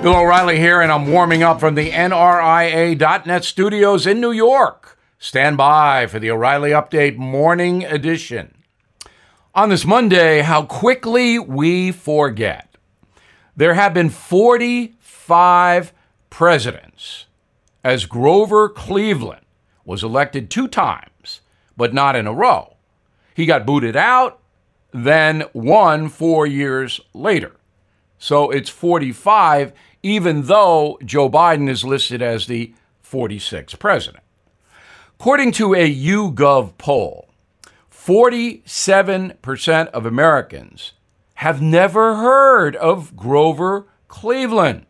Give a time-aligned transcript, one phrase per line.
[0.00, 4.96] Bill O'Reilly here, and I'm warming up from the NRIA.net studios in New York.
[5.18, 8.62] Stand by for the O'Reilly Update Morning Edition.
[9.56, 12.76] On this Monday, how quickly we forget.
[13.56, 15.92] There have been 45
[16.30, 17.26] presidents
[17.82, 19.44] as Grover Cleveland
[19.84, 21.40] was elected two times,
[21.76, 22.76] but not in a row.
[23.34, 24.38] He got booted out,
[24.92, 27.56] then won four years later.
[28.18, 34.22] So it's 45 even though Joe Biden is listed as the 46th president.
[35.18, 37.28] According to a YouGov poll,
[37.92, 40.92] 47% of Americans
[41.34, 44.86] have never heard of Grover Cleveland.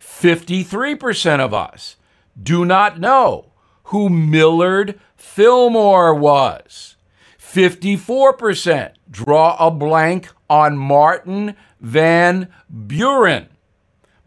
[0.00, 1.96] 53% of us
[2.40, 3.52] do not know
[3.84, 6.96] who Millard Fillmore was.
[7.38, 13.48] 54% draw a blank on Martin Van Buren.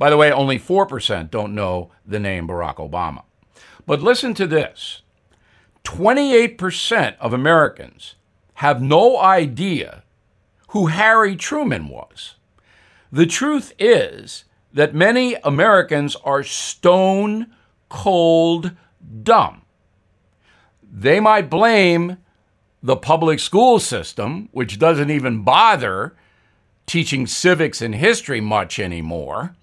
[0.01, 3.21] By the way, only 4% don't know the name Barack Obama.
[3.85, 5.03] But listen to this
[5.83, 8.15] 28% of Americans
[8.55, 10.01] have no idea
[10.69, 12.33] who Harry Truman was.
[13.11, 17.53] The truth is that many Americans are stone
[17.87, 18.71] cold
[19.21, 19.61] dumb.
[20.81, 22.17] They might blame
[22.81, 26.15] the public school system, which doesn't even bother
[26.87, 29.55] teaching civics and history much anymore.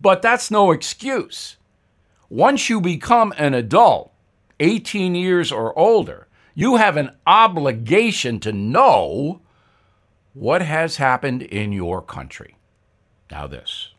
[0.00, 1.56] But that's no excuse.
[2.28, 4.12] Once you become an adult,
[4.60, 9.40] 18 years or older, you have an obligation to know
[10.32, 12.56] what has happened in your country.
[13.30, 13.90] Now, this.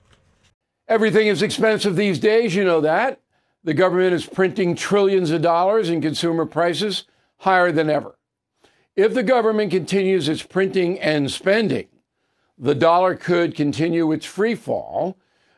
[0.87, 3.19] Everything is expensive these days, you know that.
[3.63, 7.03] The government is printing trillions of dollars and consumer prices
[7.37, 8.17] higher than ever.
[8.95, 11.87] If the government continues its printing and spending,
[12.57, 15.17] the dollar could continue its free fall